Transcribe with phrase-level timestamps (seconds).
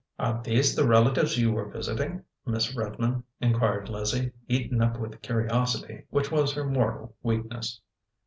[0.17, 6.07] "Are these the relatives you were visiting, Miss Redmond?" inquired Lizzie, eaten up with curiosity,
[6.09, 7.79] which was her mortal weakness.